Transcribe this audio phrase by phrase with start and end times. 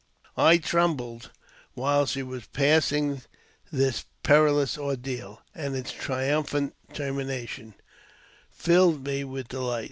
[0.39, 1.29] I trembled
[1.75, 3.21] while she was passing
[3.71, 7.75] this perilous ordeal, and its triumphant termination
[8.49, 9.79] filled me with delight.